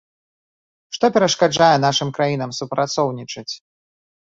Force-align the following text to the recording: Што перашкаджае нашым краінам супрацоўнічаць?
Што 0.97 1.05
перашкаджае 1.19 1.69
нашым 1.85 2.09
краінам 2.19 2.59
супрацоўнічаць? 2.65 3.51